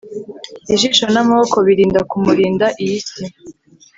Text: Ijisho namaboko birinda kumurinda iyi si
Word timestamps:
Ijisho 0.73 1.05
namaboko 1.13 1.57
birinda 1.67 1.99
kumurinda 2.09 2.65
iyi 2.83 2.99
si 3.07 3.23